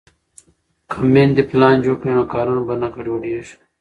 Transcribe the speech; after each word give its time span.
که 0.89 0.97
میندې 1.13 1.43
پلان 1.49 1.75
جوړ 1.83 1.95
کړي 2.01 2.11
نو 2.17 2.23
کارونه 2.33 2.61
به 2.67 2.75
نه 2.81 2.87
ګډوډېږي. 2.95 3.55